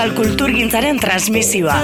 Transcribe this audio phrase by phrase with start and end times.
[0.00, 1.74] Euskal Kulturgintzaren transmisioa.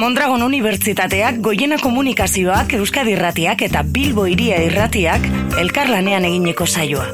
[0.00, 5.28] Mondragon Unibertsitateak, Goiena Komunikazioak, Euskadi Irratiak eta Bilbo Iria Irratiak
[5.60, 7.04] elkarlanean egineko saioa.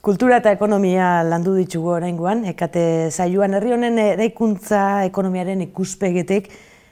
[0.00, 2.82] Kultura eta ekonomia landu ditugu oraingoan, ekate
[3.12, 6.46] saioan herri honen eraikuntza ekonomiaren ikuspegetik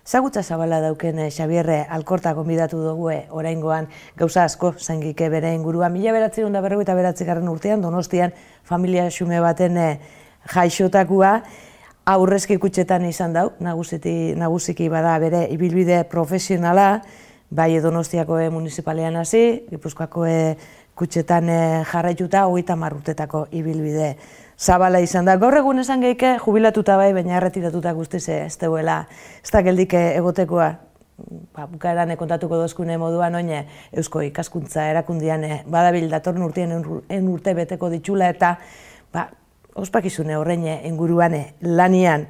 [0.04, 3.88] zagutza zabala dauken eh, Xabierre Alkorta gonbidatu dugu eh, oraingoan.
[4.16, 5.88] Gauza asko zaingike bere ingurua.
[5.88, 8.36] Mila beratzen da berrego eta beratzegarren urtean, donostian
[8.68, 9.94] familia xume baten eh,
[10.52, 11.38] jaixotakua,
[12.12, 16.90] aurrezki kutxetan izan dau, nagusiki, nagusiki bada bere ibilbide profesionala,
[17.48, 20.28] bai donostiako municipalean hasi, gipuzkoako
[20.98, 24.16] kutxetan e, jarraituta hogeita marrutetako ibilbide
[24.58, 25.36] zabala izan da.
[25.38, 29.04] Gaur egun esan geike jubilatuta bai, baina erretiratuta guztiz ez deuela,
[29.44, 30.68] ez da geldik egotekoa.
[31.54, 36.76] Ba, bukaeran kontatuko dozkune moduan oine Eusko ikaskuntza erakundian badabil datorn urtean
[37.10, 38.52] en urte beteko ditxula eta
[39.14, 39.24] ba,
[39.74, 42.28] ospakizune horrein inguruan lanian.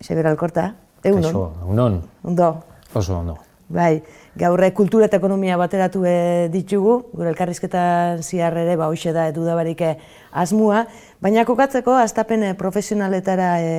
[0.00, 0.70] Xeber Alkorta,
[1.04, 2.00] egun Kaixo, unon.
[2.24, 2.54] Ondo.
[2.94, 3.36] Oso ondo.
[3.68, 4.00] Bai,
[4.40, 9.44] gaur kultura eta ekonomia bateratu e, ditugu, gure elkarrizketan ziar ere, ba, hoxe da, edu
[9.44, 9.98] dabarik eh,
[10.32, 10.86] asmua,
[11.20, 13.74] baina kokatzeko, astapen e, profesionaletara e,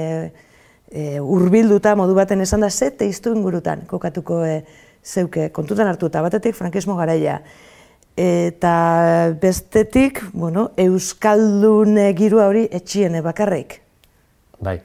[0.91, 4.61] e, urbilduta modu baten esan da, zete iztu ingurutan kokatuko e,
[5.01, 7.39] zeuke, kontutan hartuta, batetik frankismo garaia,
[8.13, 13.79] eta bestetik, bueno, Euskaldun girua hori etxiene bakarrik.
[14.61, 14.77] Bai,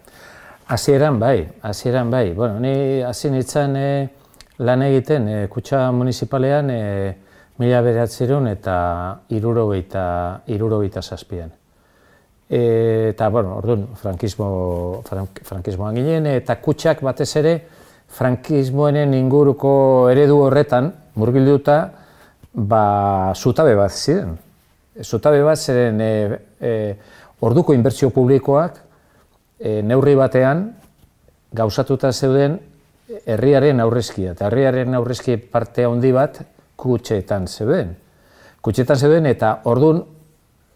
[0.65, 3.89] hasieran bai, hasieran bai, bueno, ni hasi nintzen, e,
[4.59, 6.81] lan egiten e, kutsa municipalean e,
[7.59, 8.77] mila beratzeron eta
[9.35, 10.07] irurogeita,
[10.51, 11.51] irurogeita zazpian.
[12.49, 17.55] E, eta, bueno, orduan, frankismo, frank, frankismoan ginen, eta kutsak batez ere,
[18.15, 19.75] frankismoenen inguruko
[20.13, 21.79] eredu horretan, murgilduta,
[22.55, 22.85] ba,
[23.35, 24.37] zutabe bat ziren.
[25.03, 26.13] Zutabe bat ziren e,
[26.61, 26.75] e,
[27.43, 28.79] orduko inbertsio publikoak,
[29.59, 30.69] e, neurri batean,
[31.55, 32.59] gauzatuta zeuden
[33.27, 36.41] herriaren aurrezkia, eta herriaren aurrezki parte handi bat
[36.81, 37.95] kutxeetan zeuden.
[38.65, 40.01] Kutxeetan zeuden eta ordun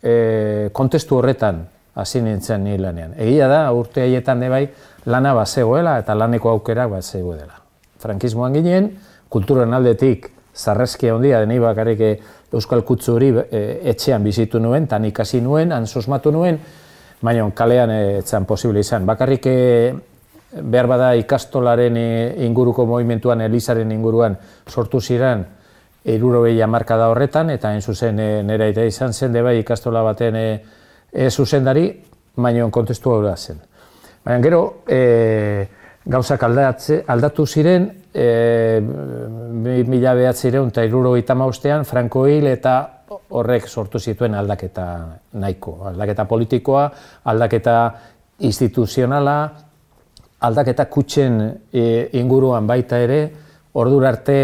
[0.03, 1.63] e, kontestu horretan
[1.99, 3.15] hasi nintzen ni lanean.
[3.19, 4.67] Egia da, urte haietan bai
[5.07, 7.57] lana bat zegoela eta laneko aukera bat zegoela.
[7.99, 8.93] Frankismoan ginen,
[9.29, 12.05] kulturan aldetik zarrezkia handia denei bakarrik
[12.53, 16.61] Euskal Kutzu hori e, etxean bizitu nuen, tan ikasi nuen, han sosmatu nuen,
[17.23, 19.07] baina kalean etzan posible izan.
[19.07, 19.59] Bakarrik e,
[20.53, 24.37] behar bada ikastolaren eh, inguruko movimentuan, Elizaren inguruan
[24.69, 25.45] sortu ziren
[26.09, 29.59] eruro behia marka da horretan, eta hain zuzen e, nera eta izan zen, de bai
[29.61, 30.47] ikastola baten e,
[31.13, 31.89] e, zuzendari,
[32.37, 33.61] baina kontestu hau zen.
[34.25, 35.69] Baina gero, e,
[36.05, 43.99] gauzak aldatze, aldatu ziren, e, mila behatzireun eta iruro maustean, Franco Hil eta horrek sortu
[43.99, 44.87] zituen aldaketa
[45.33, 45.85] nahiko.
[45.89, 46.91] Aldaketa politikoa,
[47.25, 47.95] aldaketa
[48.39, 49.68] instituzionala,
[50.41, 51.41] aldaketa kutxen
[51.73, 53.21] e, inguruan baita ere,
[53.75, 54.39] ordur arte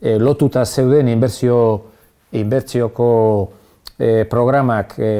[0.00, 1.58] e, lotuta zeuden inbertsio
[2.34, 3.08] inbertsioko
[3.98, 5.12] e, programak e,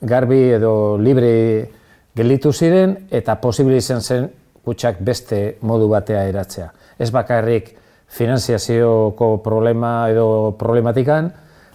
[0.00, 1.32] garbi edo libre
[2.14, 4.28] gelditu ziren eta posible zen
[4.62, 6.68] kutsak beste modu batea eratzea.
[6.98, 7.72] Ez bakarrik
[8.12, 11.30] finanziazioko problema edo problematikan,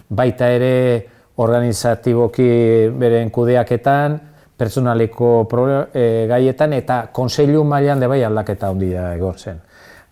[0.08, 4.18] baita ere organizatiboki beren kudeaketan,
[4.58, 5.46] pertsonaliko
[5.94, 9.60] e, gaietan eta konseilu mailan bai aldaketa handia egon zen.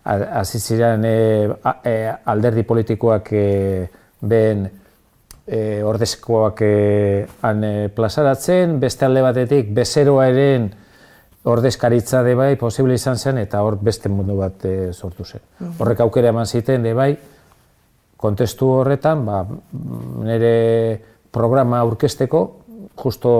[0.07, 1.49] Hasi ziren e,
[1.83, 3.87] e, alderdi politikoak e,
[4.21, 4.65] ben
[5.45, 10.69] e, ordezkoak e, han e, plazaratzen, beste alde batetik bezeroa eren
[11.47, 15.43] ordezkaritza de bai posible izan zen eta hor beste mundu bat e, sortu zen.
[15.59, 15.75] Mm.
[15.79, 17.11] Horrek aukera eman ziten de bai
[18.17, 19.43] kontestu horretan, ba,
[20.25, 20.53] nire
[21.31, 22.41] programa aurkesteko,
[22.97, 23.33] justo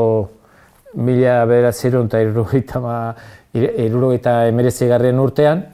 [0.95, 5.65] mila beratzerun eta irurogeita emeretzi garren urtean,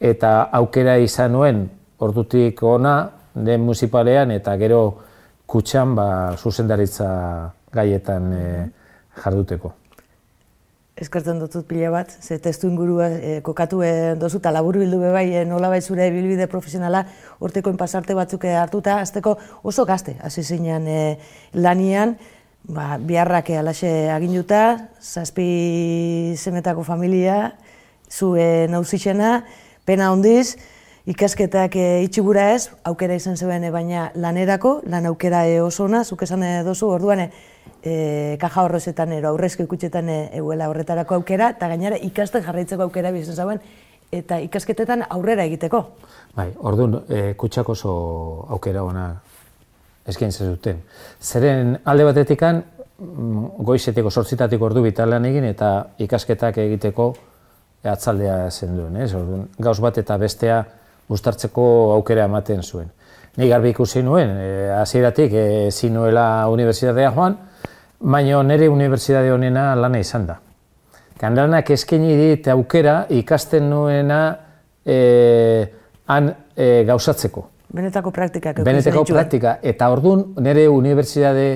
[0.00, 1.68] eta aukera izan nuen
[1.98, 4.98] ordutik ona, den municipalean eta gero
[5.46, 8.70] kutxan ba, zuzendaritza gaietan e,
[9.22, 9.72] jarduteko.
[10.98, 15.28] Eskertzen dutut pila bat, ze testu ingurua e, kokatu e, dozu eta labur bildu bebai
[15.30, 17.04] e, nola bai zure bilbide profesionala
[17.40, 20.98] urteko inpasarte batzuk hartuta, azteko oso gazte, hasi zinean e,
[21.54, 22.16] lanian,
[22.64, 27.54] ba, biharrak alaxe aginduta, zazpi zemetako familia,
[28.10, 29.44] zue nauzitxena,
[29.84, 30.56] pena hondiz,
[31.08, 36.22] ikasketak e, itxigura ez, aukera izan zeben baina lanerako, lan aukera e, oso ona, zuk
[36.26, 37.30] esan dozu, orduan e,
[38.40, 43.62] kaja horrezetan ero aurrezko ikutxetan eguela horretarako aukera, eta gainera ikasten jarraitzeko aukera bizan zauen,
[44.12, 45.82] eta ikasketetan aurrera egiteko.
[46.36, 47.92] Bai, orduan, e, kutsak oso
[48.48, 49.08] aukera ona
[50.08, 50.82] eskaintzen zuten.
[51.20, 52.62] Zeren alde batetikan,
[52.98, 57.12] mm, goizeteko sortzitatik ordu bitalan egin eta ikasketak egiteko
[57.84, 58.96] atzaldea zen duen.
[58.96, 59.12] Ez?
[59.14, 60.62] Orduan, gauz bat eta bestea
[61.08, 62.90] gustartzeko aukera ematen zuen.
[63.38, 67.36] Ni garbi ikusi nuen, e, hasieratik e, zinuela unibertsitatea joan,
[68.00, 70.38] baina nire unibertsitate honena lana izan da.
[71.18, 74.20] Kanlanak eskaini dit aukera ikasten nuena
[74.86, 74.98] e,
[76.06, 77.48] han e, gauzatzeko.
[77.68, 78.62] Benetako praktikak.
[78.64, 79.58] Benetako praktika.
[79.62, 81.48] Eta orduan nire unibertsitate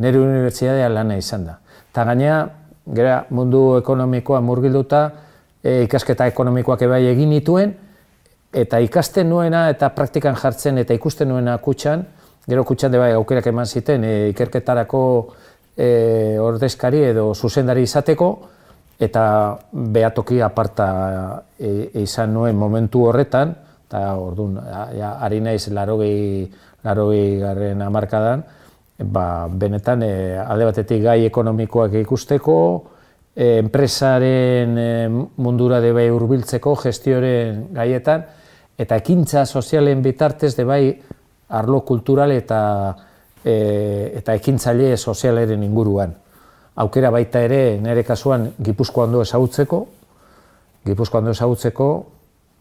[0.00, 1.58] nire unibertsitatea lana izan da.
[1.90, 2.38] Eta gainea,
[2.96, 5.02] gera mundu ekonomikoa murgilduta,
[5.62, 7.74] e, ikasketa ekonomikoak ebai egin nituen,
[8.52, 12.06] eta ikasten nuena eta praktikan jartzen eta ikusten nuena kutxan,
[12.48, 15.02] gero kutxan bai aukerak eman ziten e, ikerketarako
[15.76, 18.30] e, ordezkari edo zuzendari izateko,
[19.00, 19.24] eta
[19.72, 20.88] behatoki aparta
[21.58, 23.54] e, izan nuen momentu horretan,
[23.90, 24.54] eta orduan,
[24.94, 26.46] ja, ari naiz larogei,
[26.86, 28.44] larogei garren amarkadan,
[29.10, 32.54] ba, benetan e, alde batetik gai ekonomikoak ikusteko,
[33.34, 34.92] e, enpresaren e,
[35.42, 38.22] mundura de bai urbiltzeko gestioren gaietan,
[38.78, 40.84] eta ekintza sozialen bitartez de bai
[41.58, 42.62] arlo kultural eta
[43.42, 43.56] e,
[44.22, 46.14] eta ekintzaile sozialaren inguruan.
[46.78, 49.82] Aukera baita ere nire kasuan Gipuzkoa ondo ezagutzeko,
[50.86, 51.90] Gipuzkoa ondo ezagutzeko,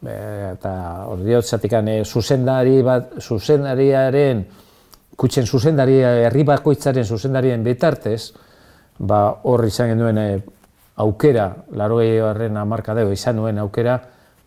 [0.04, 0.74] eta
[1.10, 4.46] hor diotzatik e, zuzendari bat, zuzendariaren,
[5.19, 8.31] kutsen zuzendari, herri bakoitzaren zuzendarien bitartez,
[9.00, 10.30] ba hor izan genuen e,
[11.04, 14.00] aukera, laro gehiagoaren amarkadeo izan nuen aukera,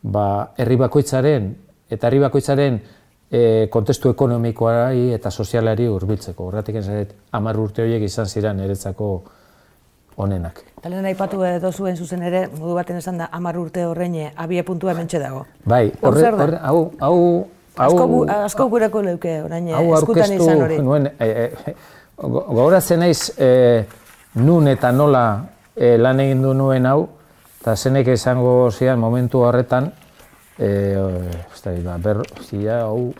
[0.03, 0.27] ba
[0.57, 1.53] herri bakoitzaren
[1.93, 2.81] eta herri bakoitzaren
[3.31, 6.49] e, kontestu ekonomikoari eta sozialari hurbiltzeko.
[6.49, 9.15] Horretik ez hamar urte horiek izan ziren niretzako
[10.17, 10.72] onenak.
[10.83, 14.97] Talen aipatu edo zuen zuzen ere, modu baten esan da, amar urte horreine, abie puntua
[14.99, 15.45] mentxe dago.
[15.63, 17.19] Bai, horre, horre, hau, hau,
[17.79, 20.81] hau, asko gureko leuke, orain, eskutan izan hori.
[20.83, 21.75] Nuen, e, e,
[22.19, 23.53] gogoratzen naiz, e,
[24.43, 25.25] nun eta nola
[25.77, 27.05] e, lan egin du nuen hau,
[27.61, 29.87] eta zenek izango zian momentu horretan,
[30.59, 30.73] e,
[31.63, 33.13] da, ba, ber, zia, hau,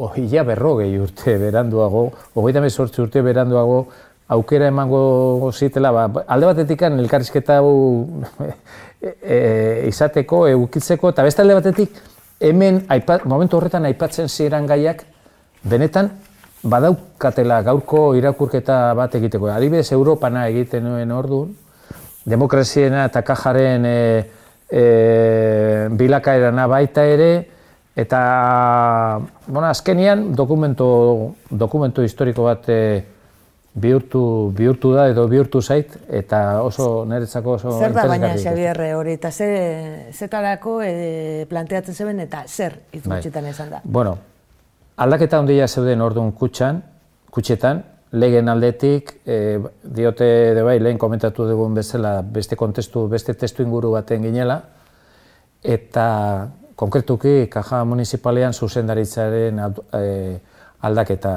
[0.00, 3.84] Ohia berrogei urte beranduago, hogeita mezortzi urte beranduago,
[4.30, 8.22] aukera emango zitela, ba, alde batetik elkarrizketa hau
[9.02, 9.38] e, e,
[9.90, 11.98] izateko, eukitzeko, eta beste alde batetik
[12.40, 15.02] hemen aipat, momentu horretan aipatzen ziren gaiak,
[15.66, 16.12] benetan
[16.62, 19.50] badaukatela gaurko irakurketa bat egiteko.
[19.50, 21.54] Adibidez, Europana egiten nuen orduan,
[22.30, 24.00] demokraziena eta kajaren e,
[24.70, 24.84] e,
[25.98, 27.32] bilakaerana baita ere,
[27.96, 28.20] eta
[29.46, 30.90] bueno, azkenian dokumento,
[31.50, 32.82] dokumento historiko bat e,
[33.74, 39.14] bihurtu, bihurtu da edo bihurtu zait, eta oso niretzako oso Zer da baina, Xavier, hori,
[39.18, 43.54] eta ze, zetarako e, planteatzen zeben, eta zer izgutxetan bai.
[43.54, 43.80] esan da?
[43.84, 44.16] Bueno,
[44.96, 46.82] aldaketa handia zeuden orduan kutxan,
[47.30, 53.62] kutxetan, legen aldetik, e, diote de bai, lehen komentatu dugun bezala, beste kontestu, beste testu
[53.62, 54.60] inguru baten ginela,
[55.62, 56.06] eta
[56.74, 59.60] konkretuki, kaja municipalean zuzendaritzaren
[59.94, 60.06] e,
[60.82, 61.34] aldaketa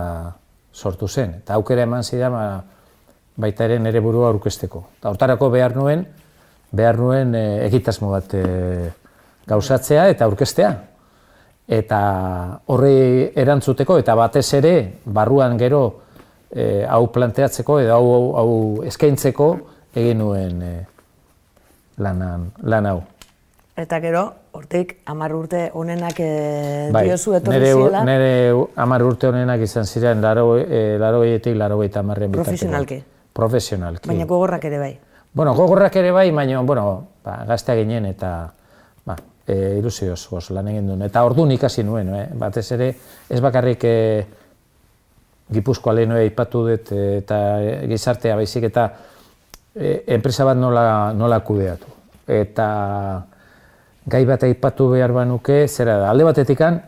[0.74, 1.38] sortu zen.
[1.44, 2.46] Eta aukera eman zidan ba,
[3.38, 4.84] baita ere nire burua aurkesteko.
[5.00, 6.06] Eta hortarako behar nuen,
[6.72, 8.44] behar nuen e, egitasmo bat e,
[9.48, 10.74] gauzatzea eta aurkestea.
[11.74, 12.00] Eta
[12.74, 14.74] horri erantzuteko eta batez ere
[15.06, 15.84] barruan gero
[16.52, 19.50] e, hau planteatzeko edo hau, hau, hau eskaintzeko
[19.96, 20.76] egin nuen e,
[22.04, 23.00] lan, lan hau.
[23.78, 28.04] Eta gero, hortik, amar urte honenak e, bai, diozu etorri nere, ziela?
[28.06, 28.30] Nire
[28.86, 33.00] amar urte honenak izan ziren, laro, e, laro gehiatik, laro gehieta amarren Profesionalki?
[33.34, 34.10] Profesionalki.
[34.12, 34.92] Baina gogorrak ere bai?
[35.34, 36.86] Bueno, gogorrak ere bai, baina, bueno,
[37.26, 38.30] ba, gaztea ginen eta
[39.10, 39.18] ba,
[39.48, 41.02] e, ilusioz goz, lan egin duen.
[41.10, 42.28] Eta orduan ikasi nuen, eh?
[42.38, 42.94] batez ere,
[43.30, 43.98] ez bakarrik e,
[45.54, 47.38] Gipuzko alenoa ipatu dut eta
[47.90, 48.86] gizartea baizik eta
[49.76, 50.86] e, enpresa bat nola,
[51.18, 51.90] nola kudeatu.
[52.32, 52.68] Eta
[54.06, 56.80] gai bat aipatu behar banuke, zera da, alde batetikan,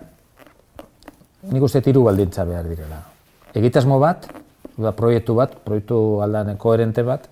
[1.51, 2.99] nik uste tiru baldintza behar direla.
[3.55, 4.27] Egitasmo bat,
[4.75, 7.29] da proiektu bat, proiektu aldan koherente bat,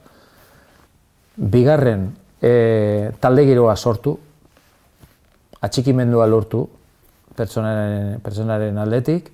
[1.35, 4.15] bigarren e, talde giroa sortu,
[5.63, 6.63] atxikimendua lortu
[7.35, 9.31] pertsonaren, pertsonaren aldetik,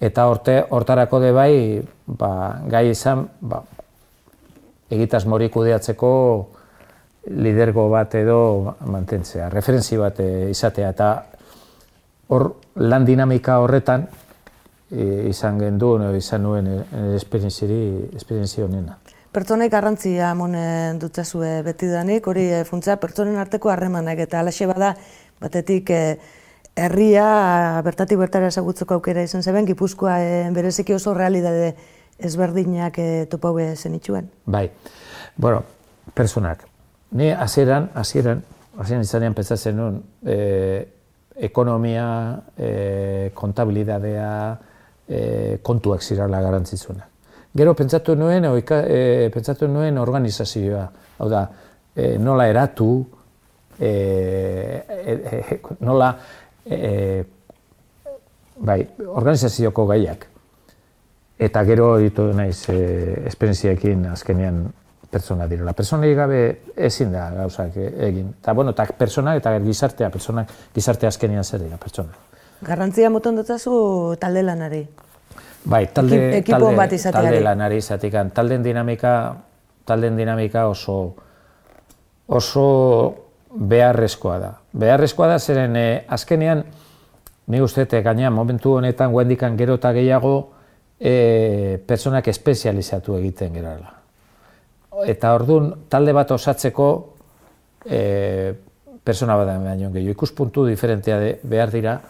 [0.00, 1.54] eta horte, hortarako de bai,
[2.06, 2.30] ba,
[2.70, 3.62] gai izan, ba,
[4.90, 6.10] egitasmorik kudeatzeko,
[7.30, 11.10] lidergo bat edo mantentzea, referentzi bat eh, izatea eta
[12.28, 14.06] hor lan dinamika horretan
[14.88, 16.68] izan genduen, izan nuen
[17.18, 18.96] esperientzia honena.
[19.28, 24.94] Pertsonek garrantzia monen dutzazue beti danik, hori e, funtza pertsonen arteko harremanak eta alaxe bada
[25.42, 26.00] batetik e,
[26.78, 27.26] herria
[27.84, 31.74] bertatik bertara ezagutzeko aukera izan zeben, Gipuzkoa e, bereziki oso realidade
[32.18, 34.32] ezberdinak e, topaue zen itxuen.
[34.46, 34.70] Bai,
[35.36, 35.60] bueno,
[36.16, 36.67] personak.
[37.10, 38.42] Ni hasieran, hasieran,
[38.78, 40.88] hasieran izanean pentsatzen nuen, e,
[41.48, 42.08] ekonomia,
[42.56, 44.32] e, kontabilidadea,
[45.08, 45.20] e,
[45.62, 47.06] kontuak zirala garantzitzuna.
[47.56, 50.84] Gero pentsatu nuen, oika, e, pentsatu nuen organizazioa.
[51.18, 51.46] Hau da,
[51.96, 52.90] e, nola eratu,
[53.78, 53.92] e,
[54.88, 56.10] e, nola,
[56.66, 57.24] e,
[58.58, 60.28] bai, organizazioko gaiak.
[61.38, 62.78] Eta gero ditu naiz e,
[63.30, 64.66] esperienziaekin azkenean
[65.10, 65.72] pertsona direla.
[65.72, 66.40] Pertsona gabe
[66.76, 68.34] ezin da gauzak egin.
[68.40, 72.12] Eta bueno, eta persona eta gizartea, persona gizarte azkenean zer dira pertsona.
[72.60, 74.82] Garrantzia moton dutazu talde lanari.
[75.64, 78.30] Bai, talde, talde, bat talde lanari izatikan.
[78.30, 79.12] Talden dinamika,
[79.84, 81.14] talden dinamika oso,
[82.26, 82.66] oso
[83.54, 84.52] beharrezkoa da.
[84.72, 86.64] Beharrezkoa da zeren eh, azkenean,
[87.48, 90.34] ni uste, gaina momentu honetan guendikan gero eta gehiago
[91.00, 93.97] eh, pertsonak espezializatu egiten gerala.
[95.06, 96.88] Eta orduan, talde bat osatzeko
[97.84, 98.54] eh,
[99.04, 100.16] persona bat da baino gehiago.
[100.16, 102.00] Ikuspuntu diferentea de, behar dira,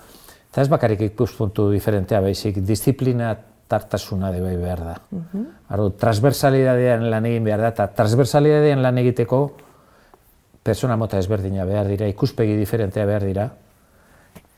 [0.48, 3.34] Eta ez bakarrik ikuspuntu diferentea, baizik, disiplina
[3.68, 4.94] tartasuna de bai behar da.
[5.12, 5.46] Uh -huh.
[5.68, 9.52] Arro, transversalidadean lan egin behar da, eta transversalidadean lan egiteko
[10.62, 13.50] persona mota ezberdina behar dira, ikuspegi diferentea behar dira,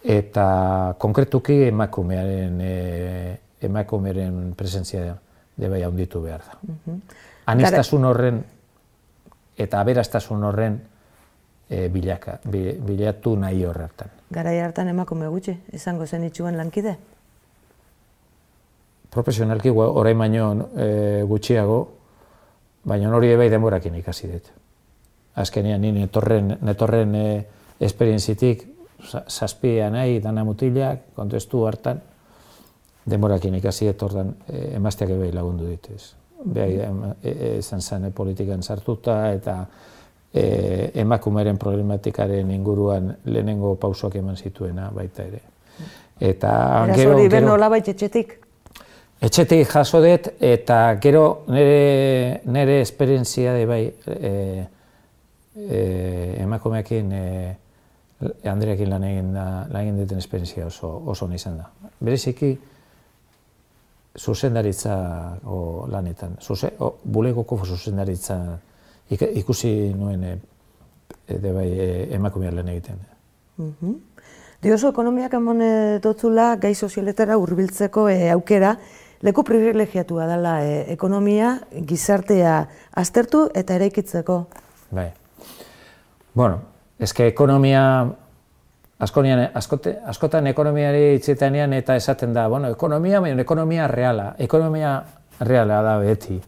[0.03, 5.13] eta konkretuki emakumearen, e, emakumearen presentzia de
[5.69, 6.59] bai handitu behar da.
[6.69, 7.01] Uh -huh.
[7.47, 8.45] Anistasun horren
[9.57, 10.81] eta aberastasun horren
[11.71, 14.09] e, bilaka, bilatu nahi horretan.
[14.31, 16.97] Garai hartan emakume gutxi, izango zen itxuen lankide?
[19.11, 21.79] profesionalki orain baino e, gutxiago,
[22.87, 24.51] baina hori bai denborakin ikasi dut.
[25.41, 27.27] Azkenean, ni netorren, netorren e,
[27.81, 28.65] esperientzitik,
[29.27, 32.03] zazpia nahi, dana mutilak, kontestu hartan,
[33.09, 36.15] denborakin ikasi dut ordan e, emazteak bai lagundu dituz.
[36.41, 36.79] Behai,
[37.59, 39.57] izan zen e, politikan sartuta eta
[40.35, 45.43] e, emakumeren problematikaren inguruan lehenengo pausoak eman zituena baita ere.
[46.21, 46.53] Eta
[46.95, 48.37] gero, hori gero, etxetik?
[49.21, 54.67] Etxetik jaso dut eta gero nire, nire esperientzia de bai e,
[55.57, 55.81] e,
[56.41, 57.25] emakumeekin e,
[58.45, 61.71] Andreakin lan egin, da, lan egin duten esperientzia oso, oso izan da.
[62.01, 62.51] Bereziki,
[64.19, 68.59] zuzendaritza o, lanetan, Zuze, o, bulegoko zuzendaritza
[69.11, 70.39] ikusi nuen e,
[71.39, 72.99] de bai e, emakumea lan egiten.
[73.57, 73.95] Mm -hmm.
[74.63, 78.77] Dioso, ekonomiak emone dotzula gai sozialetara hurbiltzeko e, aukera,
[79.23, 84.47] leku privilegiatua dela e, ekonomia, gizartea aztertu eta eraikitzeko.
[84.91, 85.13] Bai.
[86.35, 86.61] Bueno,
[86.99, 87.83] eske ekonomia
[89.01, 94.99] askonian askote, askotan ekonomiari itzetanean eta esaten da, bueno, ekonomia, baina ekonomia reala, ekonomia
[95.41, 96.41] reala da beti.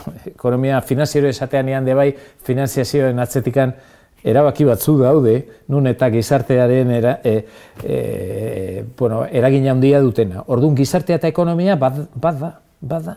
[0.34, 2.10] ekonomia finanziero esateanean de bai
[2.46, 3.74] finanziazioen atzetikan
[4.22, 5.34] erabaki batzu daude,
[5.72, 7.34] nun eta gizartearen era, e,
[7.82, 10.44] e, bueno, eragin handia dutena.
[10.46, 13.16] Orduan gizartea eta ekonomia bat, bat da, bat da.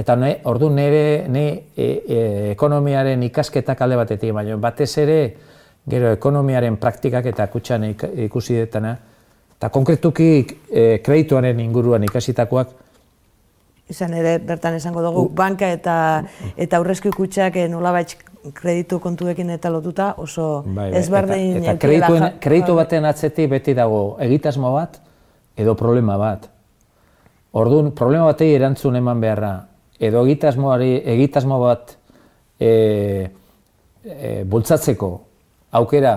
[0.00, 1.44] Eta ne, orduan nire ne,
[1.76, 2.20] e, e,
[2.54, 5.20] ekonomiaren ikasketak alde batetik, baina batez ere
[5.88, 8.96] gero ekonomiaren praktikak eta kutsan ikusi detana,
[9.56, 10.30] eta konkretuki
[10.70, 12.76] e, kredituaren inguruan ikasitakoak,
[13.90, 15.94] izan ere bertan esango dugu banka eta
[16.56, 18.14] eta aurrezki kutxak eh, nolabait
[18.56, 24.16] kreditu kontuekin eta lotuta oso bai, bai, ezberdin eta, eta kreditu baten atzetik beti dago
[24.22, 25.00] egitasmo bat
[25.60, 26.46] edo problema bat.
[27.52, 29.52] Orduan problema batei erantzun eman beharra
[30.00, 31.96] edo egitasmoari egitasmo bat
[32.60, 32.70] e,
[34.04, 35.10] e, bultzatzeko
[35.72, 36.14] aukera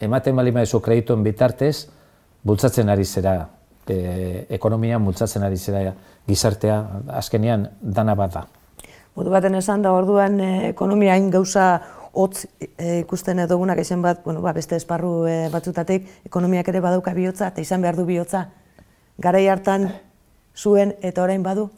[0.00, 1.88] ematen bali maizu kredituen bitartez
[2.46, 3.36] bultzatzen ari zera
[3.88, 5.92] e, ekonomia multzatzen ari zera
[6.28, 6.78] gizartea
[7.20, 8.46] azkenean dana bat da.
[9.16, 11.80] Modu baten esan da orduan e, ekonomia hain gauza
[12.16, 17.14] hotz e, ikusten edogunak izan bat, bueno, ba, beste esparru e, batzutatik, ekonomiak ere badauka
[17.16, 18.46] bihotza eta izan behar du bihotza.
[19.22, 19.90] Garai hartan
[20.56, 21.68] zuen eta orain badu?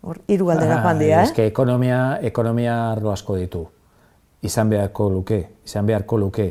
[0.00, 1.46] Hor, hiru aldera ah, joan dira, eh?
[1.50, 3.66] ekonomia, ekonomia arlo asko ditu.
[4.42, 6.46] Izan beharko luke, izan beharko luke.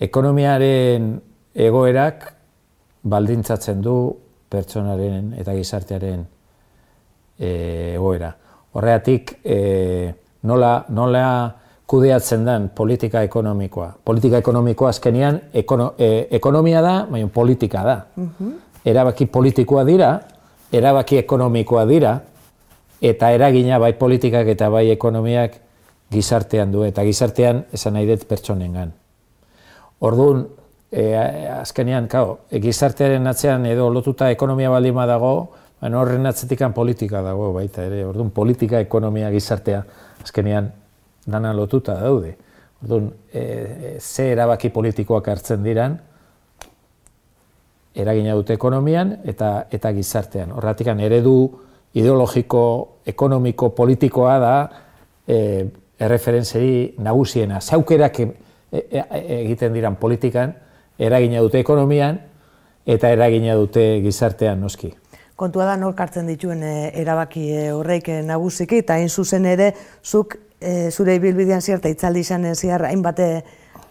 [0.00, 1.14] Ekonomiaren
[1.54, 2.26] egoerak
[3.02, 3.96] baldintzatzen du
[4.50, 6.22] pertsonaren eta gizartearen
[7.38, 7.50] e,
[7.96, 8.30] egoera.
[8.76, 10.12] Horregatik, e,
[10.46, 11.26] nola, nola
[11.86, 13.92] kudeatzen den politika ekonomikoa.
[14.04, 17.98] Politika ekonomikoa azkenean ekono, e, ekonomia da, baina politika da.
[18.16, 18.54] Mhm.
[18.86, 20.10] Erabaki politikoa dira,
[20.72, 22.20] erabaki ekonomikoa dira,
[23.00, 25.58] eta eragina bai politikak eta bai ekonomiak
[26.10, 28.92] gizartean du, eta gizartean esan nahi dut pertsonengan.
[30.06, 30.46] Orduan,
[30.90, 31.06] e,
[31.56, 35.32] azkenean, kao, e, gizartearen atzean edo lotuta ekonomia baldima dago,
[35.80, 38.04] baina horren atzetikan politika dago baita ere.
[38.06, 39.82] Orduan, politika, ekonomia, gizartea,
[40.22, 40.70] azkenean,
[41.26, 42.36] dana lotuta daude.
[42.82, 45.98] Orduan, e, e, ze erabaki politikoak hartzen diran,
[47.96, 50.52] eragina dute ekonomian eta eta gizartean.
[50.52, 51.36] Horratik eredu
[51.96, 52.62] ideologiko,
[53.08, 54.56] ekonomiko, politikoa da
[55.26, 55.38] e,
[55.98, 57.60] erreferentzeri nagusiena.
[57.60, 58.28] Zaukerak e,
[58.72, 59.02] e,
[59.42, 60.54] egiten diran politikan,
[60.98, 62.20] eragina dute ekonomian
[62.86, 64.92] eta eragina dute gizartean noski.
[65.36, 69.72] Kontua da nork hartzen dituen erabaki horreik nagusiki eta hain zuzen ere
[70.02, 70.38] zuk
[70.90, 73.20] zure ibilbidean zierta itzaldi izan ziar hainbat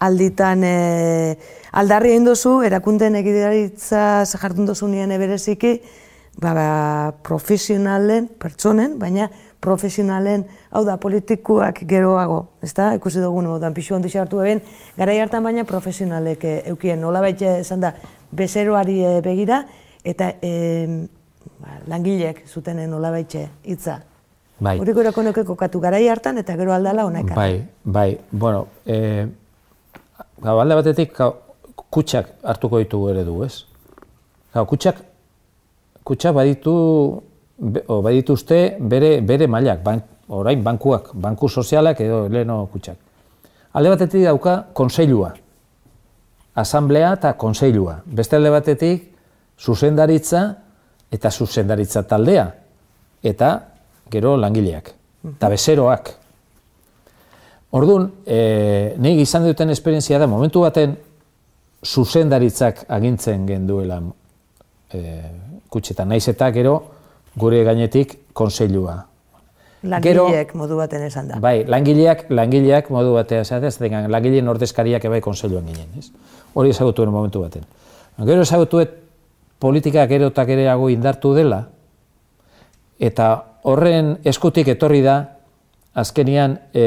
[0.00, 1.36] alditan e,
[1.72, 5.76] aldarri egin duzu, erakunden egidaritza jardun duzu nien ebereziki,
[6.40, 6.68] ba, ba,
[7.24, 14.12] profesionalen, pertsonen, baina profesionalen, hau da, politikuak geroago, ez da, ikusi dugu moduan, pixu handi
[14.18, 14.60] hartu eben,
[14.96, 17.94] gara hartan baina profesionalek e, eukien, nola baitxe, esan da,
[18.32, 19.64] bezeroari e, begira,
[20.04, 21.06] eta e,
[21.62, 24.02] ba, langileek zuten nola baitxe hitza.
[24.58, 24.78] Bai.
[24.80, 27.34] Horiko erako kokatu gara hartan, eta gero aldala honek.
[27.34, 29.26] Bai, bai, bueno, e,
[30.36, 31.16] Gau, alde batetik,
[31.92, 33.64] kutsak hartuko ditugu ere du, ez?
[34.52, 34.98] Gau, kutsak,
[36.04, 36.74] kutsak baditu,
[37.58, 42.96] o, badituzte bere, bere mailak, bank, orain bankuak, banku sozialak edo leheno kutsak.
[43.76, 45.32] Alde batetik dauka konseilua,
[46.56, 48.00] asamblea eta konseilua.
[48.06, 49.10] Beste alde batetik,
[49.60, 50.42] zuzendaritza
[51.12, 52.46] eta zuzendaritza taldea,
[53.22, 53.50] eta
[54.10, 54.92] gero langileak,
[55.34, 56.12] eta bezeroak.
[57.76, 60.96] Orduan, e, nik izan duten esperientzia da, momentu baten
[61.84, 64.00] zuzendaritzak agintzen genduela
[64.92, 65.00] e,
[65.70, 66.08] kutxetan.
[66.08, 66.76] Naiz eta gero
[67.38, 69.04] gure gainetik konseilua.
[69.86, 71.40] Langileak modu baten esan da.
[71.40, 75.88] Bai, langileak, langileak modu batean esan da, ez langileen ordezkariak ebai konseiluan ginen.
[75.98, 76.10] Ez?
[76.54, 77.66] Hori ezagutu momentu baten.
[78.24, 78.82] Gero ezagutu
[79.58, 81.66] politika gero eta gereago indartu dela,
[82.98, 83.28] eta
[83.68, 85.16] horren eskutik etorri da,
[85.94, 86.86] azkenian, e,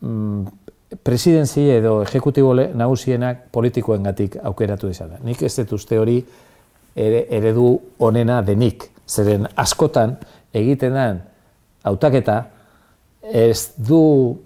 [0.00, 0.46] mm,
[1.02, 5.18] presidenzi edo ejecutibo nagusienak politikoengatik aukeratu izan da.
[5.24, 6.20] Nik ez dut uste hori
[6.96, 8.90] ere, eredu onena denik.
[9.06, 10.16] Zeren askotan
[10.54, 11.20] egiten den
[11.86, 12.44] hautaketa
[13.22, 14.36] ez du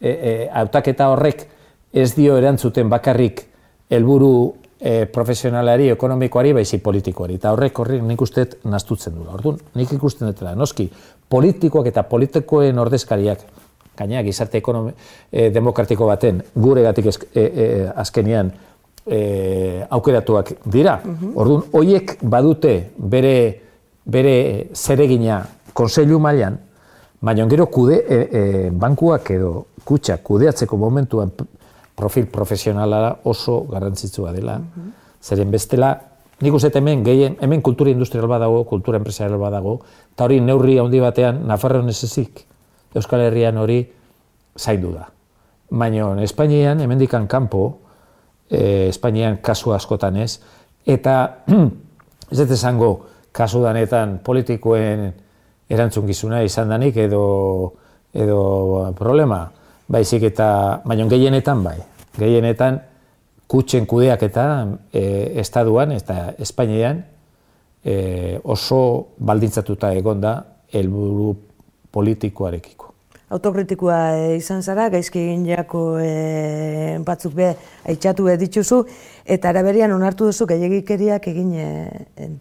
[0.00, 1.46] e, e, hautaketa horrek
[1.92, 3.42] ez dio erantzuten bakarrik
[3.90, 4.32] helburu
[4.80, 7.36] e, profesionalari, ekonomikoari, baizi politikoari.
[7.40, 9.26] Eta horrek horrek nik uste nastutzen du.
[9.28, 10.88] Orduan, nik ikusten dut noski,
[11.28, 13.44] politikoak eta politikoen ordezkariak
[14.00, 14.92] gaina gizarte ekonomi,
[15.30, 17.66] e, demokratiko baten gure gatik e, e,
[18.00, 18.52] azkenian
[19.04, 19.18] e,
[19.90, 21.00] aukeratuak dira.
[21.04, 23.34] Mm Orduan, hoiek badute bere,
[24.04, 26.58] bere zeregina konseilu mailan,
[27.20, 31.32] baina gero kude, e, e, bankuak edo kutsak kudeatzeko momentuan
[31.96, 34.58] profil profesionala oso garrantzitsua dela.
[34.58, 35.90] Mm Zeren bestela,
[36.40, 39.74] nik uste hemen gehien, hemen kultura industrial badago, kultura empresarial badago,
[40.14, 42.40] eta hori neurri handi batean, Nafarroan ez ezik,
[42.96, 43.82] Euskal Herrian hori
[44.56, 45.10] zaindu da.
[45.68, 47.66] Baina Espainian, hemendikan kanpo,
[48.48, 50.40] e, Espainian kasu askotan ez,
[50.86, 51.44] eta
[52.32, 52.90] ez dut esango
[53.40, 55.08] kasu danetan politikoen
[55.70, 57.72] erantzun izan danik edo,
[58.12, 59.50] edo problema,
[59.88, 61.78] baizik eta, baina gehienetan bai,
[62.18, 62.80] gehienetan
[63.50, 64.44] kutsen kudeak eta
[64.92, 65.02] e,
[65.40, 67.02] estaduan eta Espainian
[67.84, 70.34] e, oso baldintzatuta egonda
[70.72, 71.32] helburu
[71.90, 72.90] politikoarekiko.
[73.30, 77.54] Autokritikoa e, izan zara, gaizki egin jako e, batzuk be
[77.88, 78.84] aitzatu dituzu,
[79.24, 81.68] eta araberian onartu duzu gehiagikeriak egin e,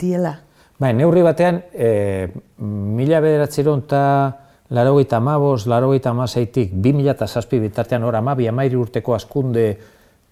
[0.01, 0.37] diela.
[0.79, 2.29] Bai, neurri batean, e,
[2.63, 4.03] mila bederatzeron eta
[4.71, 9.15] laro gaita mabos, laro gaita mazaitik, bi mila eta zazpi bitartean ora amabi amairi urteko
[9.15, 9.65] askunde,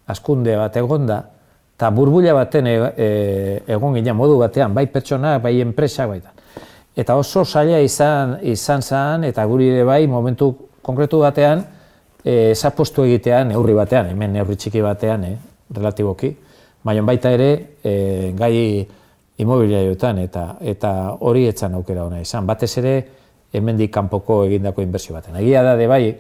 [0.08, 1.18] askunde bat egonda,
[1.76, 3.08] eta burbuila baten e, e,
[3.76, 6.22] egon gina modu batean, bai pertsona, bai enpresa, bai
[6.98, 10.50] eta oso zaila izan izan zen, eta guri ere bai momentu
[10.82, 11.62] konkretu batean
[12.24, 15.36] e, zapostu egitean neurri batean, hemen neurri txiki batean, eh,
[15.76, 16.32] relatiboki,
[16.84, 17.52] baina baita ere
[17.84, 17.94] e,
[18.38, 18.88] gai
[19.38, 22.48] imobiliarioetan eta eta hori etzan aukera ona izan.
[22.48, 22.96] Batez ere
[23.54, 25.38] hemendik kanpoko egindako inbertsio baten.
[25.42, 26.16] Egia da de bai e,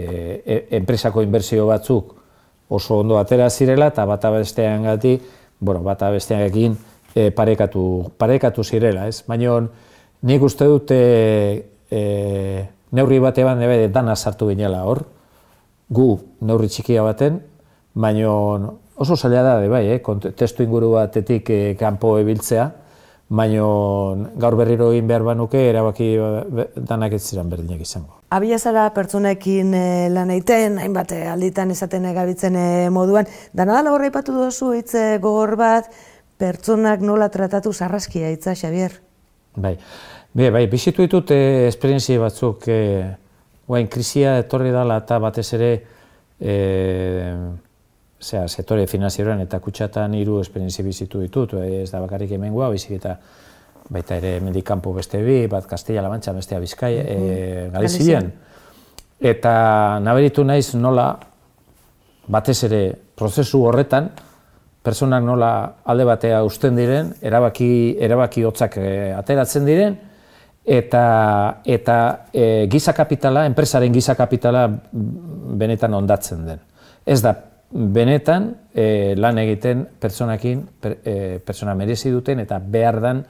[0.00, 2.14] e, enpresako inbertsio batzuk
[2.68, 5.18] oso ondo atera zirela eta bata bestean gati,
[5.60, 6.76] bueno, bata bestean egin
[7.14, 9.22] e, parekatu, parekatu zirela, ez?
[9.28, 9.60] Baina
[10.22, 12.00] nik uste dut e, e,
[12.92, 15.04] neurri bate bat nebe dana sartu ginela hor,
[15.90, 16.08] gu
[16.40, 17.38] neurri txikia baten,
[17.94, 18.32] baina
[18.96, 20.00] oso zaila da, de bai, eh?
[20.36, 22.70] testu inguru batetik e, kanpo ebiltzea,
[23.34, 23.68] baino
[24.36, 26.10] gaur berriro egin behar banuke, erabaki
[26.76, 28.20] danak ez ziren berdinak izango.
[28.34, 33.94] Abia zara pertsonekin e, lan egiten, hainbat eh, alditan esaten gabitzen e, moduan, dana dala
[33.94, 35.90] horre ipatu duzu hitz gogor bat,
[36.38, 39.00] pertsonak nola tratatu zarraskia hitza, Xavier?
[39.56, 39.76] Bai,
[40.34, 43.04] bai, bai bizitu ditut e, esperientzia batzuk, e,
[43.66, 45.70] guain krisia etorri dela eta batez ere,
[46.40, 46.54] e,
[48.20, 52.96] zera, sektore finanzieroan eta kutsatan hiru esperientzia bizitu ditut, ez da bakarrik hemen gua, bizik
[52.98, 53.16] eta
[53.90, 57.30] baita ere medikampo beste bi, bat Castilla-La Mancha, bestea Bizkai, mm -hmm.
[57.30, 58.32] e, Galizian.
[59.20, 61.18] Eta naberitu naiz nola,
[62.26, 64.10] batez ere, prozesu horretan,
[64.82, 69.96] personak nola alde batea usten diren, erabaki, erabaki hotzak e, ateratzen diren,
[70.64, 76.60] eta, eta e, giza kapitala, enpresaren giza kapitala benetan ondatzen den.
[77.06, 77.34] Ez da
[77.70, 83.22] benetan e, lan egiten pertsonakin, per, e, pertsona merezi duten eta behar dan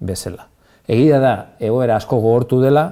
[0.00, 0.46] bezala.
[0.86, 2.88] Egia da, egoera asko gogortu dela,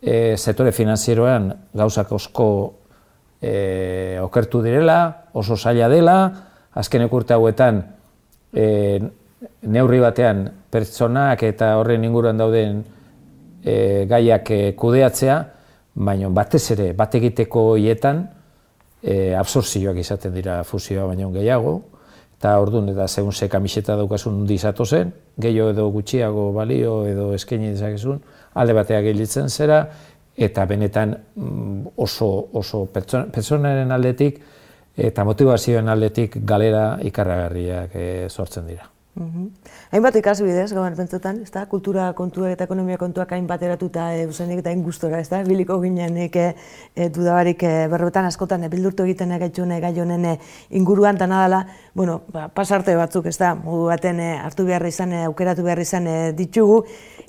[0.00, 2.48] e, sektore finanzieroan gauzak osko
[3.40, 5.00] e, okertu direla,
[5.32, 6.16] oso zaila dela,
[6.74, 7.82] azken urte hauetan
[8.52, 9.00] e,
[9.62, 12.82] neurri batean pertsonak eta horren inguruan dauden
[13.64, 15.38] e, gaiak e, kudeatzea,
[15.94, 18.24] baina batez ere, bat egiteko hietan,
[19.02, 21.80] e, absortzioak izaten dira fusioa baino gehiago,
[22.38, 27.74] eta orduan eta zeun ze kamiseta daukasun dizatu zen, gehiago edo gutxiago balio edo eskaini
[27.74, 28.22] dezakezun,
[28.54, 29.82] alde bateak gelitzen zera,
[30.36, 34.40] eta benetan mm, oso, oso pertsonaren aldetik
[34.96, 38.88] eta motivazioen aldetik galera ikarragarriak e, sortzen dira.
[39.14, 39.48] Mm
[39.90, 41.64] Hainbat ikasi bidez, gauan pentsotan, ez da?
[41.66, 45.40] Kultura kontua eta ekonomia kontuak hainbat eratuta e, usenik eta ingustora, ez da?
[45.42, 47.88] Biliko ginen e, e, dudabarik e,
[48.22, 50.38] askotan e, bildurtu egiten egaitxune gai honen
[50.70, 53.56] inguruan eta nadala, bueno, ba, pasarte batzuk, ez da?
[53.56, 56.84] Modu baten e, hartu behar izan, e, aukeratu behar izan e, ditugu,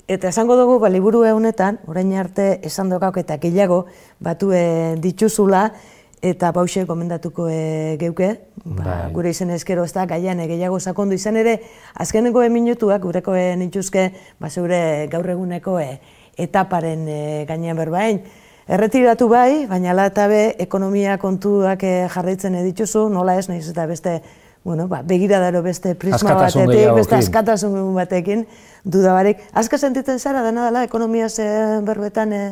[0.06, 3.86] eta esango dugu, ba, liburu honetan, orain arte esan dokauk eta gehiago
[4.20, 5.72] batu e, dituzula,
[6.22, 8.28] eta bauxe gomendatuko e, geuke,
[8.62, 9.12] ba, bai.
[9.12, 11.56] gure izen ezkero ez da, gaian gehiago sakondu izan ere,
[11.98, 14.06] azkeneko e minutuak gureko e, nituzke,
[14.38, 15.98] ba, zeure gaur eguneko e,
[16.38, 18.22] etaparen e, gainean berbain.
[18.70, 23.88] Erretiratu bai, baina ala eta be, ekonomia kontuak e, jarraitzen edituzu, nola ez, nahiz eta
[23.90, 24.20] beste,
[24.62, 28.46] bueno, ba, begiradaro beste prisma batetik, beste askatasun batekin,
[28.86, 29.42] dudabarik.
[29.58, 31.48] Azka sentitzen zara, dena dela, ekonomia ze
[31.82, 32.44] berbetan e,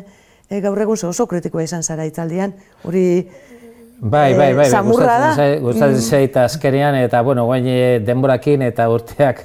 [0.49, 2.51] e, gaur egun oso kritikoa izan zara itzaldian,
[2.83, 3.05] hori
[4.01, 5.47] Bai, bai, bai, samurra da.
[5.61, 6.05] Gustatzen mm.
[6.09, 9.43] zait azkenean eta bueno, guain eh, denborakin eta urteak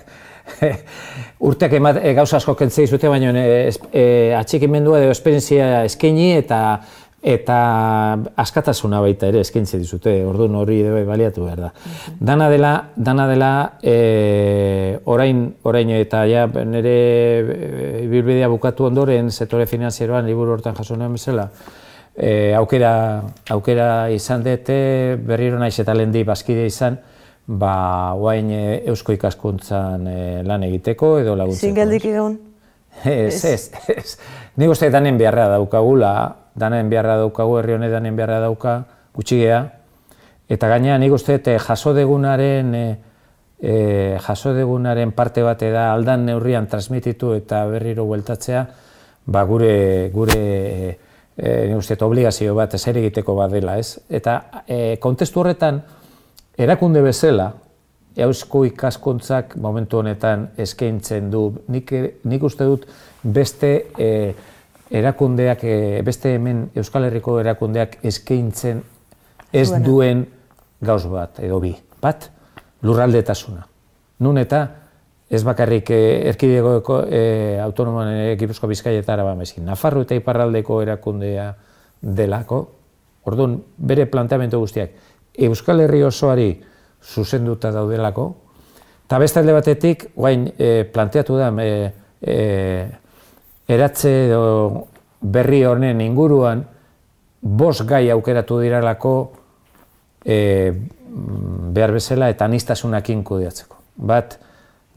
[1.48, 4.06] urteak emat, e, gauza asko kentzei zute, baina e, e,
[4.38, 6.60] atxikimendua edo esperientzia eskaini eta
[7.26, 7.56] eta
[8.38, 11.70] askatasuna baita ere eskaintze dizute, orduan hori ere baliatu behar da.
[11.74, 12.18] Mhm.
[12.28, 16.98] Dana dela, dana dela e, orain, orain eta ja nire
[18.06, 21.50] ibilbidea bukatu ondoren sektore finanzieroan liburu hortan jaso nuen bezala,
[22.16, 26.98] e, aukera, aukera izan dute, berriro naiz eta lehendi bazkide izan,
[27.46, 31.68] ba, guain e, eusko ikaskuntzan e, lan egiteko edo laguntzeko.
[31.68, 32.38] Zingeldik egon?
[33.04, 34.14] Ez, ez, ez.
[34.56, 36.12] Nik uste danen beharra daukagula,
[36.56, 38.78] danen beharra daukagu, herri honet danen beharra dauka,
[39.12, 39.58] gutxigea.
[40.48, 42.86] Eta gaina nik uste jaso degunaren, e,
[43.60, 43.74] e,
[44.24, 48.64] jaso degunaren parte bate da aldan neurrian transmititu eta berriro bueltatzea,
[49.26, 50.98] ba gure, gure
[51.36, 53.98] e, uste, obligazio bat ez egiteko bat dela, ez?
[54.08, 55.82] Eta e, kontestu horretan,
[56.58, 57.52] erakunde bezala,
[58.16, 61.92] eusko ikaskuntzak momentu honetan eskaintzen du, nik,
[62.24, 62.86] nik uste dut
[63.22, 64.10] beste e,
[64.90, 68.82] erakundeak, e, beste hemen Euskal Herriko erakundeak eskaintzen
[69.52, 70.24] ez duen
[70.80, 71.74] gauz bat, edo bi.
[72.00, 72.30] Bat,
[72.86, 73.66] lurraldetasuna.
[74.24, 74.62] Nun eta,
[75.30, 79.64] ez bakarrik eh, erkidego eh, autonomoan eh, Gipuzko Bizkaia eta Araba mezin.
[79.66, 81.50] Nafarro eta Iparraldeko erakundea
[82.00, 82.60] delako,
[83.26, 84.90] orduan bere planteamendu guztiak
[85.36, 86.50] Euskal Herri osoari
[87.02, 88.26] zuzenduta daudelako,
[89.06, 92.86] eta beste alde batetik, guain eh, planteatu da, eh, eh,
[93.68, 94.86] eratze edo
[95.20, 96.64] berri honen inguruan,
[97.40, 99.12] bos gai aukeratu diralako
[100.24, 100.72] eh,
[101.76, 103.76] behar bezala eta anistasunakin kudeatzeko.
[103.96, 104.38] Bat,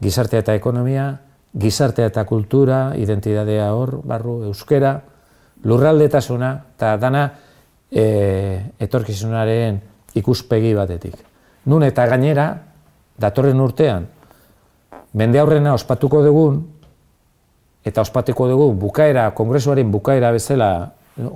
[0.02, 1.10] gizartea eta ekonomia,
[1.58, 4.94] gizartea eta kultura, identidadea hor, barru, euskera,
[5.64, 7.24] lurraldetasuna, eta dana
[7.90, 8.04] e,
[8.80, 9.80] etorkizunaren
[10.16, 11.16] ikuspegi batetik.
[11.66, 12.48] Nun eta gainera,
[13.20, 14.06] datorren urtean,
[15.12, 16.62] mende aurrena ospatuko dugun,
[17.84, 20.70] eta ospatuko dugu bukaera, kongresuaren bukaera bezala,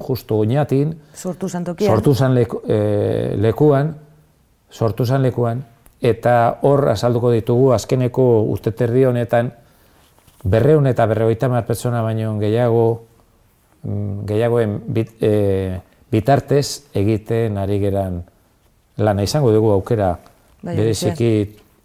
[0.06, 3.94] justu oinatin, sortu sortu zan e, lekuan,
[4.70, 5.60] sortu zan lekuan,
[6.04, 9.50] eta hor azalduko ditugu azkeneko urteterdi honetan
[10.44, 12.84] berreun eta berreoita mar pertsona baino gehiago,
[13.82, 15.80] mm, gehiagoen bit, e,
[16.12, 18.22] bitartez egiten ari geran
[19.00, 20.12] lana izango dugu aukera
[20.62, 21.30] bai, bereziki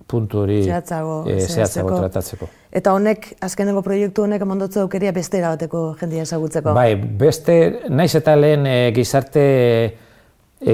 [0.10, 2.50] puntu hori zehatzago, e, zehatzago tratatzeko.
[2.76, 6.76] Eta honek, azkenengo proiektu honek emandotze aukeria beste erabateko jendia ezagutzeko?
[6.78, 7.56] Bai, beste,
[7.90, 9.44] naiz eta lehen e, gizarte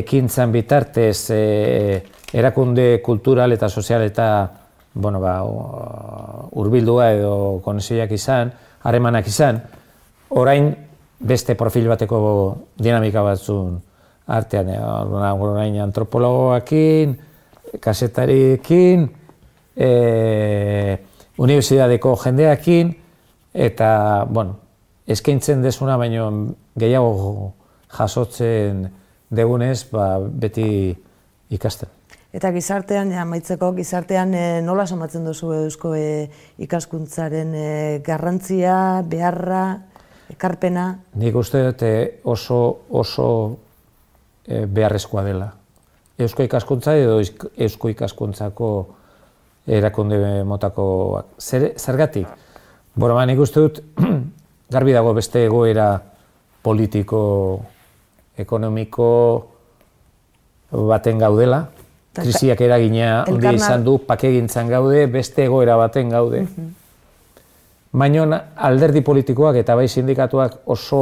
[0.02, 1.42] ekintzan bitartez e,
[2.34, 4.28] erakunde kultural eta sozial eta
[4.96, 5.44] bueno, ba,
[6.56, 8.54] urbildua edo konexioak izan,
[8.88, 9.60] haremanak izan,
[10.32, 10.72] orain
[11.20, 12.20] beste profil bateko
[12.80, 13.76] dinamika batzun
[14.32, 17.18] artean, e, orain antropologoakin,
[17.84, 19.10] kasetariekin,
[19.76, 19.90] e,
[21.38, 22.96] universidadeko jendeakin,
[23.54, 23.90] eta,
[24.30, 24.62] bueno,
[25.06, 26.30] eskaintzen desuna baino
[26.80, 27.52] gehiago
[27.92, 28.88] jasotzen
[29.30, 30.96] degunez, ba, beti
[31.52, 31.92] ikasten.
[32.36, 36.26] Eta gizartean, ja, maitzeko, gizartean e, nola somatzen duzu eusko e,
[36.66, 37.68] ikaskuntzaren e,
[38.04, 38.74] garrantzia,
[39.08, 39.62] beharra,
[40.34, 40.90] ekarpena?
[41.22, 41.86] Nik uste dut
[42.28, 42.58] oso,
[42.92, 43.28] oso
[44.44, 45.48] e, beharrezkoa dela.
[46.20, 48.72] Eusko ikaskuntza edo eusko ikaskuntzako
[49.80, 50.88] erakunde motako
[51.40, 52.28] zer, zergatik.
[53.00, 53.80] Bora, ba, nik uste dut,
[54.76, 55.88] garbi dago beste egoera
[56.68, 57.24] politiko,
[58.44, 59.10] ekonomiko
[60.92, 61.64] baten gaudela,
[62.16, 66.48] krisiak eragina ondia izan du, pakegintzan gaude, beste egoera baten gaude.
[66.48, 66.74] Mm
[67.96, 71.00] Baina alderdi politikoak eta bai sindikatuak oso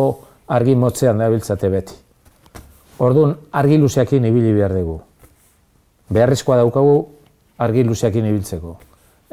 [0.54, 1.96] argi motzean dabiltzate beti.
[3.02, 5.00] Orduan, argi luzeakin ibili behar dugu.
[6.14, 6.94] Beharrezkoa daukagu
[7.66, 8.76] argi luzeakin ibiltzeko.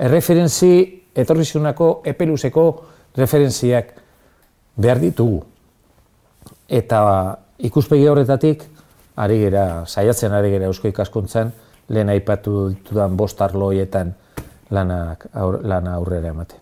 [0.01, 0.73] Erreferentzi,
[1.15, 2.65] etorrizunako, epeluzeko
[3.19, 3.93] referentziak
[4.81, 5.43] behar ditugu.
[6.69, 7.03] Eta
[7.59, 8.65] ikuspegi horretatik,
[9.21, 11.53] ari gera, saiatzen ari gera eusko ikaskuntzan,
[11.91, 14.15] lehen aipatu ditudan bost arloietan
[14.71, 16.59] lanak, lana aurrera ematen.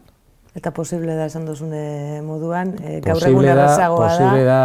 [0.56, 4.12] Eta posible da esan duzune moduan, e, gaur egun errazagoa da?
[4.16, 4.60] Posible da,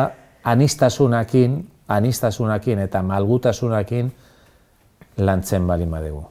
[0.49, 1.57] anistasunakin,
[1.91, 4.11] anistasunakin eta malgutasunakin
[5.17, 6.23] lantzen bali madegu.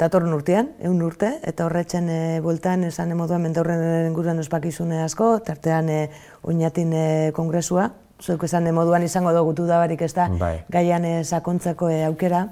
[0.00, 5.90] Datorren urtean, egun urte, eta horretzen e, bueltan esan moduan mentorren inguruan ospakizune asko, tartean
[5.92, 5.98] e,
[6.48, 7.04] oinatin e,
[7.36, 10.60] kongresua, zuek esan moduan izango dugu da barik ez da, bai.
[10.72, 12.46] gaian e, sakontzeko e, aukera,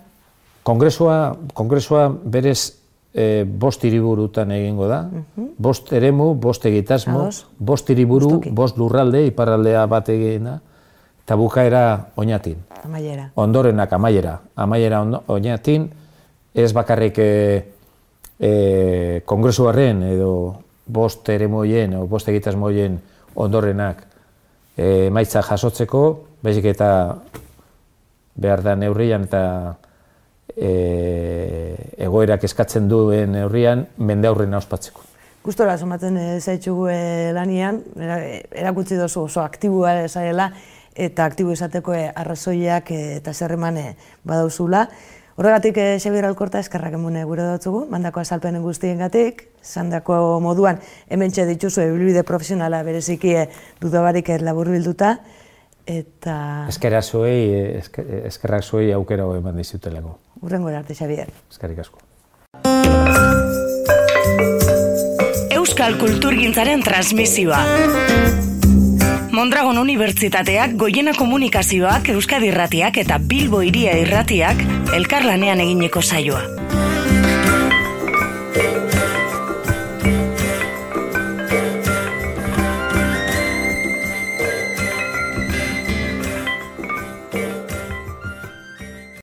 [0.68, 2.74] Kongresua, kongresua berez
[3.14, 5.02] e, bost hiriburutan egingo da.
[5.09, 5.46] Mhm.
[5.57, 10.59] Bost eremu, bost egitasmo, bost hiriburu, bost lurralde, iparraldea bat egin da.
[11.24, 11.83] Eta bukaera
[12.20, 12.61] oinatin.
[12.85, 13.31] Amaiera.
[13.40, 14.37] Ondorenak amaiera.
[14.57, 15.00] Amaiera
[15.33, 15.88] oinatin,
[16.52, 17.33] ez bakarrik e,
[18.38, 18.52] e,
[19.24, 20.31] kongresuaren edo
[20.85, 23.00] bost eremoien o bost egitasmoien
[23.37, 24.04] ondorenak
[24.76, 26.07] e, maitza jasotzeko,
[26.44, 26.90] bezik eta
[28.37, 29.44] behar da neurrian eta
[30.60, 35.04] e, egoerak eskatzen duen neurrian mende aurrena ospatzeko.
[35.44, 36.98] Gustora somatzen e, zaitxugu e,
[37.36, 40.50] lanian, erakutsi dozu oso aktibua esaela
[40.98, 43.78] eta aktibo izateko e, arrazoiak e, eta zerreman
[44.26, 44.88] badauzula.
[45.38, 51.30] Horregatik, e, Xabier Alkorta eskerrak emune gure dutzugu, mandako azalpenen guztien gatik, zandako moduan hemen
[51.30, 53.44] txe dituzu ebilbide profesionala bereziki e,
[53.78, 55.20] dudabarik labur bilduta,
[55.88, 56.66] eta...
[56.68, 57.81] Eskerrak zuei,
[58.29, 60.18] eskerrak zuei aukera hori eman dizutelako.
[60.42, 61.33] Urrengo arte, Xavier.
[61.51, 62.05] Eskerrik asko.
[65.57, 67.62] Euskal Kulturgintzaren transmisioa.
[69.33, 74.62] Mondragon Unibertsitateak, Goiena Komunikazioak, Euskadi Irratiak eta Bilbo Iria Irratiak
[74.96, 76.88] elkarlanean egineko saioa.